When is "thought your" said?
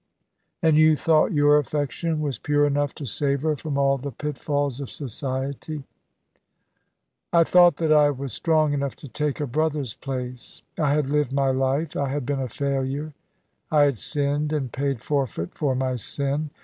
0.95-1.59